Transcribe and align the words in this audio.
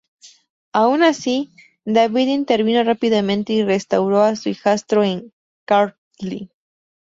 Aun 0.73 1.03
así, 1.03 1.51
David 1.85 2.29
intervino 2.29 2.83
rápidamente 2.83 3.53
y 3.53 3.61
restauró 3.63 4.23
a 4.23 4.35
su 4.35 4.49
hijastro 4.49 5.03
en 5.03 5.31
Kartli. 5.65 6.49